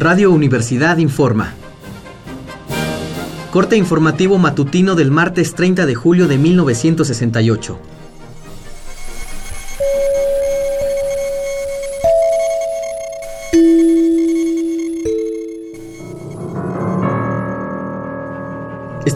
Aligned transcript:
Radio 0.00 0.30
Universidad 0.30 0.98
informa. 0.98 1.54
Corte 3.50 3.76
informativo 3.76 4.38
matutino 4.38 4.94
del 4.94 5.10
martes 5.10 5.56
30 5.56 5.86
de 5.86 5.96
julio 5.96 6.28
de 6.28 6.38
1968. 6.38 7.80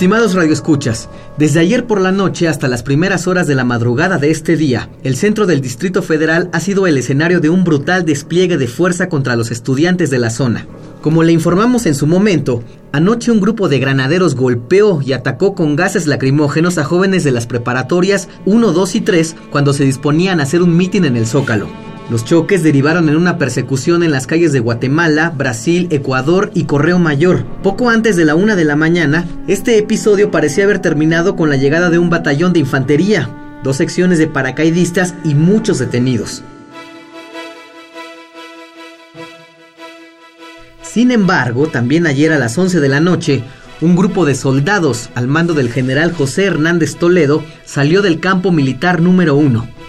Estimados 0.00 0.32
radioescuchas, 0.32 1.10
desde 1.36 1.60
ayer 1.60 1.86
por 1.86 2.00
la 2.00 2.10
noche 2.10 2.48
hasta 2.48 2.68
las 2.68 2.82
primeras 2.82 3.26
horas 3.26 3.46
de 3.46 3.54
la 3.54 3.64
madrugada 3.64 4.16
de 4.16 4.30
este 4.30 4.56
día, 4.56 4.88
el 5.04 5.14
centro 5.14 5.44
del 5.44 5.60
Distrito 5.60 6.00
Federal 6.00 6.48
ha 6.54 6.60
sido 6.60 6.86
el 6.86 6.96
escenario 6.96 7.40
de 7.40 7.50
un 7.50 7.64
brutal 7.64 8.06
despliegue 8.06 8.56
de 8.56 8.66
fuerza 8.66 9.10
contra 9.10 9.36
los 9.36 9.50
estudiantes 9.50 10.08
de 10.08 10.18
la 10.18 10.30
zona. 10.30 10.66
Como 11.02 11.22
le 11.22 11.32
informamos 11.32 11.84
en 11.84 11.94
su 11.94 12.06
momento, 12.06 12.64
anoche 12.92 13.30
un 13.30 13.42
grupo 13.42 13.68
de 13.68 13.78
granaderos 13.78 14.36
golpeó 14.36 15.02
y 15.02 15.12
atacó 15.12 15.54
con 15.54 15.76
gases 15.76 16.06
lacrimógenos 16.06 16.78
a 16.78 16.84
jóvenes 16.84 17.22
de 17.22 17.32
las 17.32 17.46
preparatorias 17.46 18.30
1, 18.46 18.72
2 18.72 18.94
y 18.94 19.00
3 19.02 19.36
cuando 19.50 19.74
se 19.74 19.84
disponían 19.84 20.40
a 20.40 20.44
hacer 20.44 20.62
un 20.62 20.78
mitin 20.78 21.04
en 21.04 21.18
el 21.18 21.26
Zócalo. 21.26 21.89
Los 22.10 22.24
choques 22.24 22.64
derivaron 22.64 23.08
en 23.08 23.14
una 23.14 23.38
persecución 23.38 24.02
en 24.02 24.10
las 24.10 24.26
calles 24.26 24.52
de 24.52 24.58
Guatemala, 24.58 25.30
Brasil, 25.30 25.86
Ecuador 25.92 26.50
y 26.54 26.64
Correo 26.64 26.98
Mayor. 26.98 27.44
Poco 27.62 27.88
antes 27.88 28.16
de 28.16 28.24
la 28.24 28.34
una 28.34 28.56
de 28.56 28.64
la 28.64 28.74
mañana, 28.74 29.24
este 29.46 29.78
episodio 29.78 30.32
parecía 30.32 30.64
haber 30.64 30.80
terminado 30.80 31.36
con 31.36 31.50
la 31.50 31.56
llegada 31.56 31.88
de 31.88 32.00
un 32.00 32.10
batallón 32.10 32.52
de 32.52 32.58
infantería, 32.58 33.30
dos 33.62 33.76
secciones 33.76 34.18
de 34.18 34.26
paracaidistas 34.26 35.14
y 35.22 35.36
muchos 35.36 35.78
detenidos. 35.78 36.42
Sin 40.82 41.12
embargo, 41.12 41.68
también 41.68 42.08
ayer 42.08 42.32
a 42.32 42.40
las 42.40 42.58
11 42.58 42.80
de 42.80 42.88
la 42.88 42.98
noche, 42.98 43.44
un 43.80 43.94
grupo 43.94 44.24
de 44.26 44.34
soldados 44.34 45.10
al 45.14 45.28
mando 45.28 45.54
del 45.54 45.70
general 45.70 46.10
José 46.10 46.46
Hernández 46.46 46.96
Toledo 46.96 47.44
salió 47.64 48.02
del 48.02 48.18
campo 48.18 48.50
militar 48.50 49.00
número 49.00 49.36
1 49.36 49.79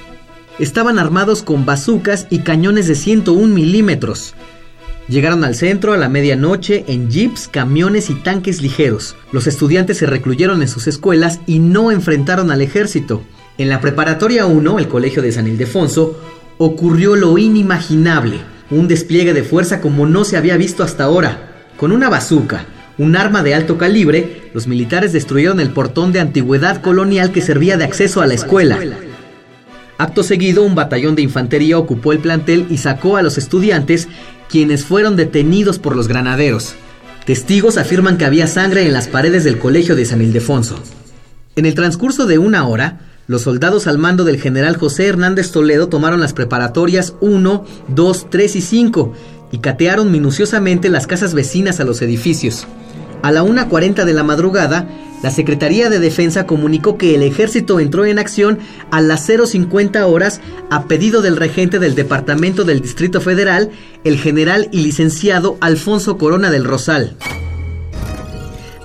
estaban 0.62 1.00
armados 1.00 1.42
con 1.42 1.66
bazucas 1.66 2.28
y 2.30 2.40
cañones 2.40 2.88
de 2.88 2.95
101 2.95 3.54
milímetros. 3.54 4.36
Llegaron 5.08 5.44
al 5.44 5.56
centro 5.56 5.94
a 5.94 5.98
la 5.98 6.08
medianoche 6.08 6.86
en 6.88 7.09
jeeps, 7.09 7.48
camiones 7.48 8.09
y 8.09 8.16
tanques 8.16 8.62
ligeros. 8.62 9.16
Los 9.32 9.48
estudiantes 9.48 9.98
se 9.98 10.06
recluyeron 10.06 10.62
en 10.62 10.67
sus 10.67 10.88
escuelas 10.88 11.39
y 11.48 11.59
no 11.59 11.92
enfrentaron 11.92 12.52
al 12.52 12.62
ejército. 12.62 13.23
En 13.58 13.70
la 13.70 13.82
preparatoria 13.82 14.45
1, 14.45 14.80
el 14.80 14.88
colegio 14.88 15.22
de 15.22 15.32
San 15.32 15.48
Ildefonso, 15.48 16.17
ocurrió 16.59 17.16
lo 17.16 17.38
inimaginable, 17.38 18.38
un 18.70 18.88
despliegue 18.88 19.34
de 19.34 19.44
fuerza 19.44 19.82
como 19.82 20.06
no 20.06 20.23
se 20.23 20.38
había 20.38 20.58
visto 20.58 20.84
hasta 20.84 21.06
ahora. 21.06 21.66
Con 21.76 21.92
una 21.92 22.08
bazuca, 22.09 22.66
un 23.00 23.16
arma 23.16 23.42
de 23.42 23.56
alto 23.56 23.80
calibre, 23.80 24.52
los 24.54 24.67
militares 24.67 25.12
destruyeron 25.12 25.59
el 25.59 25.72
portón 25.72 26.12
de 26.12 26.20
antigüedad 26.20 26.82
colonial 26.82 27.32
que 27.32 27.42
servía 27.42 27.78
de 27.78 27.84
acceso 27.84 28.22
a 28.22 28.28
la 28.28 28.36
escuela. 28.36 28.80
Acto 30.02 30.23
seguido, 30.23 30.63
un 30.63 30.73
batallón 30.73 31.13
de 31.13 31.21
infantería 31.21 31.77
ocupó 31.77 32.11
el 32.11 32.17
plantel 32.17 32.66
y 32.71 32.80
sacó 32.80 33.17
a 33.17 33.21
los 33.21 33.38
estudiantes, 33.38 34.08
quienes 34.49 34.83
fueron 34.83 35.16
detenidos 35.16 35.77
por 35.77 35.95
los 35.95 36.08
granaderos. 36.08 36.73
Testigos 37.27 37.77
afirman 37.77 38.17
que 38.17 38.25
había 38.25 38.47
sangre 38.47 38.88
en 38.88 38.93
las 38.93 39.08
paredes 39.08 39.43
del 39.43 39.59
colegio 39.59 39.95
de 39.95 40.05
San 40.05 40.23
Ildefonso. 40.23 40.80
En 41.55 41.67
el 41.67 41.75
transcurso 41.75 42.25
de 42.25 42.39
una 42.39 42.67
hora, 42.67 43.02
los 43.27 43.43
soldados 43.43 43.85
al 43.85 43.99
mando 43.99 44.23
del 44.23 44.41
general 44.41 44.75
José 44.75 45.05
Hernández 45.05 45.52
Toledo 45.52 45.88
tomaron 45.88 46.19
las 46.19 46.33
preparatorias 46.33 47.13
1, 47.21 47.63
2, 47.89 48.27
3 48.31 48.55
y 48.55 48.61
5 48.61 49.13
y 49.52 49.59
catearon 49.59 50.09
minuciosamente 50.09 50.89
las 50.89 51.05
casas 51.05 51.36
vecinas 51.36 51.80
a 51.80 51.83
los 51.83 52.02
edificios. 52.02 52.65
A 53.21 53.31
la 53.31 53.43
1.40 53.43 54.03
de 54.05 54.13
la 54.13 54.23
madrugada, 54.23 54.87
la 55.21 55.30
Secretaría 55.30 55.89
de 55.89 55.99
Defensa 55.99 56.48
comunicó 56.48 56.98
que 56.98 57.14
el 57.14 57.21
ejército 57.21 57.80
entró 57.80 58.05
en 58.05 58.17
acción 58.17 58.59
a 58.89 59.02
las 59.02 59.30
0.50 59.30 60.04
horas 60.08 60.42
a 60.71 60.86
pedido 60.86 61.21
del 61.21 61.37
regente 61.37 61.77
del 61.77 61.93
Departamento 61.93 62.64
del 62.64 62.82
Distrito 62.82 63.21
Federal, 63.21 63.70
el 64.04 64.17
general 64.17 64.67
y 64.71 64.82
licenciado 64.82 65.58
Alfonso 65.61 66.17
Corona 66.17 66.49
del 66.49 66.65
Rosal. 66.65 67.15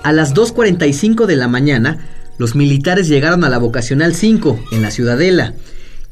A 0.03 0.13
las 0.13 0.35
2.45 0.35 1.25
de 1.25 1.35
la 1.35 1.47
mañana, 1.47 2.07
los 2.37 2.55
militares 2.55 3.07
llegaron 3.07 3.43
a 3.43 3.49
la 3.49 3.57
vocacional 3.57 4.13
5, 4.13 4.65
en 4.71 4.81
la 4.83 4.91
Ciudadela, 4.91 5.55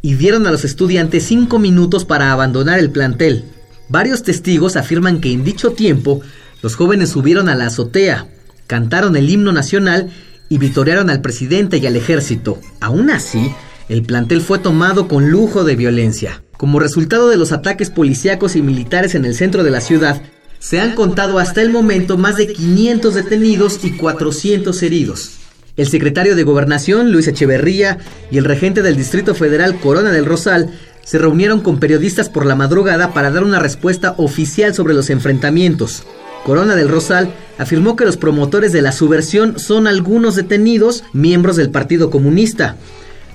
y 0.01 0.15
dieron 0.15 0.47
a 0.47 0.51
los 0.51 0.65
estudiantes 0.65 1.23
5 1.23 1.59
minutos 1.59 2.03
para 2.03 2.31
abandonar 2.31 2.79
el 2.79 2.89
plantel. 2.89 3.45
Varios 3.89 4.23
testigos 4.23 4.75
afirman 4.75 5.21
que 5.21 5.31
en 5.31 5.43
dicho 5.43 5.71
tiempo, 5.71 6.21
los 6.63 6.75
jóvenes 6.75 7.09
subieron 7.09 7.47
a 7.47 7.55
la 7.55 7.67
azotea, 7.67 8.27
cantaron 8.67 9.15
el 9.15 9.29
himno 9.29 9.51
nacional 9.51 10.09
y 10.49 10.57
vitorearon 10.57 11.09
al 11.09 11.21
presidente 11.21 11.77
y 11.77 11.87
al 11.87 11.95
ejército. 11.95 12.59
Aún 12.79 13.09
así, 13.09 13.51
el 13.89 14.03
plantel 14.03 14.41
fue 14.41 14.59
tomado 14.59 15.07
con 15.07 15.29
lujo 15.31 15.63
de 15.63 15.75
violencia. 15.75 16.43
Como 16.57 16.79
resultado 16.79 17.29
de 17.29 17.37
los 17.37 17.51
ataques 17.51 17.89
policíacos 17.89 18.55
y 18.55 18.61
militares 18.61 19.15
en 19.15 19.25
el 19.25 19.35
centro 19.35 19.63
de 19.63 19.71
la 19.71 19.81
ciudad, 19.81 20.21
se 20.59 20.79
han 20.79 20.95
contado 20.95 21.37
hasta 21.37 21.61
el 21.61 21.69
momento 21.69 22.17
más 22.17 22.37
de 22.37 22.47
500 22.47 23.13
detenidos 23.13 23.79
y 23.83 23.91
400 23.91 24.81
heridos. 24.83 25.31
El 25.77 25.87
secretario 25.87 26.35
de 26.35 26.43
Gobernación, 26.43 27.11
Luis 27.11 27.27
Echeverría, 27.27 27.97
y 28.31 28.37
el 28.37 28.45
regente 28.45 28.81
del 28.81 28.95
Distrito 28.95 29.35
Federal, 29.35 29.79
Corona 29.79 30.11
del 30.11 30.25
Rosal, 30.25 30.69
se 31.03 31.19
reunieron 31.19 31.59
con 31.59 31.79
periodistas 31.79 32.29
por 32.29 32.45
la 32.45 32.55
madrugada 32.55 33.13
para 33.13 33.29
dar 33.29 33.43
una 33.43 33.59
respuesta 33.59 34.15
oficial 34.17 34.73
sobre 34.73 34.93
los 34.93 35.09
enfrentamientos. 35.09 36.03
Corona 36.45 36.75
del 36.75 36.89
Rosal 36.89 37.33
afirmó 37.57 37.95
que 37.95 38.05
los 38.05 38.17
promotores 38.17 38.71
de 38.71 38.83
la 38.83 38.91
subversión 38.91 39.57
son 39.57 39.87
algunos 39.87 40.35
detenidos 40.35 41.03
miembros 41.11 41.55
del 41.55 41.71
Partido 41.71 42.11
Comunista. 42.11 42.75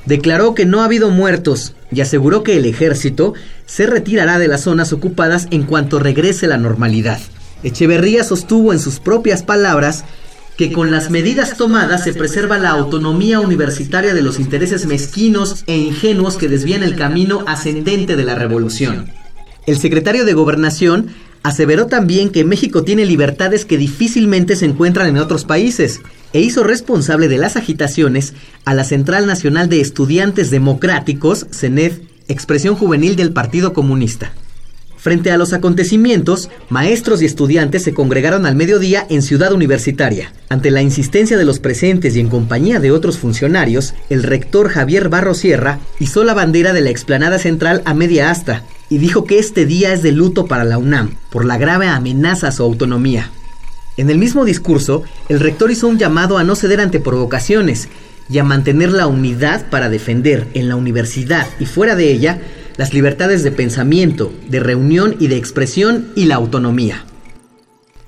Declaró 0.06 0.54
que 0.54 0.64
no 0.64 0.80
ha 0.80 0.84
habido 0.84 1.10
muertos 1.10 1.74
y 1.90 2.02
aseguró 2.02 2.44
que 2.44 2.56
el 2.56 2.66
ejército 2.66 3.34
se 3.66 3.88
retirará 3.88 4.38
de 4.38 4.46
las 4.46 4.60
zonas 4.60 4.92
ocupadas 4.92 5.48
en 5.50 5.64
cuanto 5.64 5.98
regrese 5.98 6.46
la 6.46 6.56
normalidad. 6.56 7.18
Echeverría 7.64 8.22
sostuvo 8.22 8.72
en 8.72 8.78
sus 8.78 9.00
propias 9.00 9.42
palabras 9.42 10.04
que 10.56 10.70
con 10.70 10.92
las 10.92 11.10
medidas 11.10 11.56
tomadas 11.56 12.04
se 12.04 12.14
preserva 12.14 12.58
la 12.58 12.70
autonomía 12.70 13.40
universitaria 13.40 14.14
de 14.14 14.22
los 14.22 14.38
intereses 14.38 14.86
mezquinos 14.86 15.64
e 15.66 15.76
ingenuos 15.76 16.36
que 16.36 16.48
desvían 16.48 16.84
el 16.84 16.94
camino 16.94 17.42
ascendente 17.48 18.14
de 18.14 18.24
la 18.24 18.36
revolución. 18.36 19.10
El 19.66 19.78
secretario 19.78 20.24
de 20.24 20.32
Gobernación 20.32 21.08
Aseveró 21.42 21.86
también 21.86 22.28
que 22.28 22.44
México 22.44 22.84
tiene 22.84 23.06
libertades 23.06 23.64
que 23.64 23.78
difícilmente 23.78 24.56
se 24.56 24.66
encuentran 24.66 25.08
en 25.08 25.16
otros 25.16 25.44
países 25.44 26.00
e 26.34 26.40
hizo 26.40 26.64
responsable 26.64 27.28
de 27.28 27.38
las 27.38 27.56
agitaciones 27.56 28.34
a 28.66 28.74
la 28.74 28.84
Central 28.84 29.26
Nacional 29.26 29.68
de 29.68 29.80
Estudiantes 29.80 30.50
Democráticos, 30.50 31.46
CENED, 31.50 31.92
expresión 32.28 32.76
juvenil 32.76 33.16
del 33.16 33.32
Partido 33.32 33.72
Comunista. 33.72 34.32
Frente 34.98 35.30
a 35.30 35.38
los 35.38 35.54
acontecimientos, 35.54 36.50
maestros 36.68 37.22
y 37.22 37.24
estudiantes 37.24 37.82
se 37.84 37.94
congregaron 37.94 38.44
al 38.44 38.54
mediodía 38.54 39.06
en 39.08 39.22
Ciudad 39.22 39.54
Universitaria. 39.54 40.34
Ante 40.50 40.70
la 40.70 40.82
insistencia 40.82 41.38
de 41.38 41.46
los 41.46 41.58
presentes 41.58 42.16
y 42.16 42.20
en 42.20 42.28
compañía 42.28 42.80
de 42.80 42.90
otros 42.90 43.16
funcionarios, 43.16 43.94
el 44.10 44.22
rector 44.22 44.68
Javier 44.68 45.08
Barro 45.08 45.32
Sierra 45.32 45.78
hizo 46.00 46.22
la 46.22 46.34
bandera 46.34 46.74
de 46.74 46.82
la 46.82 46.90
explanada 46.90 47.38
central 47.38 47.80
a 47.86 47.94
media 47.94 48.30
asta 48.30 48.62
y 48.90 48.98
dijo 48.98 49.24
que 49.24 49.38
este 49.38 49.64
día 49.64 49.94
es 49.94 50.02
de 50.02 50.12
luto 50.12 50.46
para 50.46 50.64
la 50.64 50.76
UNAM 50.76 51.14
por 51.30 51.46
la 51.46 51.56
grave 51.56 51.86
amenaza 51.86 52.48
a 52.48 52.52
su 52.52 52.62
autonomía. 52.62 53.30
En 53.96 54.10
el 54.10 54.18
mismo 54.18 54.44
discurso, 54.44 55.04
el 55.28 55.40
rector 55.40 55.70
hizo 55.70 55.88
un 55.88 55.98
llamado 55.98 56.36
a 56.36 56.44
no 56.44 56.56
ceder 56.56 56.80
ante 56.80 57.00
provocaciones 57.00 57.88
y 58.28 58.38
a 58.38 58.44
mantener 58.44 58.90
la 58.90 59.06
unidad 59.06 59.70
para 59.70 59.88
defender 59.88 60.48
en 60.54 60.68
la 60.68 60.76
universidad 60.76 61.46
y 61.58 61.66
fuera 61.66 61.96
de 61.96 62.12
ella 62.12 62.40
las 62.76 62.92
libertades 62.92 63.42
de 63.42 63.52
pensamiento, 63.52 64.32
de 64.48 64.60
reunión 64.60 65.16
y 65.18 65.28
de 65.28 65.36
expresión 65.36 66.08
y 66.14 66.24
la 66.24 66.36
autonomía. 66.36 67.04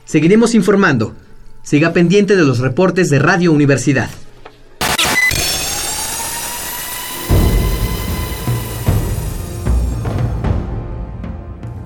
Seguiremos 0.04 0.54
informando. 0.54 1.14
Siga 1.62 1.92
pendiente 1.92 2.36
de 2.36 2.42
los 2.42 2.58
reportes 2.58 3.08
de 3.08 3.18
Radio 3.18 3.52
Universidad. 3.52 4.10